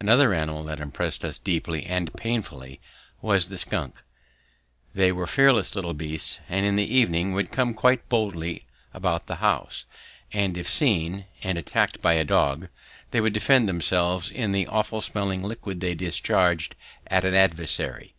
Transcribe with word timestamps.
Another 0.00 0.34
animal 0.34 0.64
that 0.64 0.80
impressed 0.80 1.24
us 1.24 1.38
deeply 1.38 1.84
and 1.84 2.12
painfully 2.14 2.80
was 3.22 3.46
the 3.46 3.56
skunk. 3.56 4.02
They 4.94 5.12
were 5.12 5.28
fearless 5.28 5.76
little 5.76 5.94
beasts 5.94 6.40
and 6.48 6.66
in 6.66 6.74
the 6.74 6.92
evening 6.92 7.34
would 7.34 7.52
come 7.52 7.72
quite 7.74 8.08
boldly 8.08 8.64
about 8.92 9.26
the 9.26 9.36
house, 9.36 9.86
and 10.32 10.56
if 10.58 10.68
seen 10.68 11.26
and 11.44 11.56
attacked 11.56 12.02
by 12.02 12.14
a 12.14 12.24
dog, 12.24 12.66
they 13.12 13.20
would 13.20 13.32
defend 13.32 13.68
themselves 13.68 14.32
with 14.32 14.50
the 14.52 14.66
awful 14.66 15.00
smelling 15.00 15.44
liquid 15.44 15.78
they 15.78 15.94
discharge 15.94 16.72
at 17.06 17.24
an 17.24 17.34
adversary. 17.36 18.16